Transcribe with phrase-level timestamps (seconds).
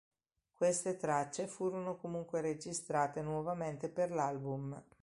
[0.51, 4.83] Queste tracce furono comunque registrate nuovamente per l'album.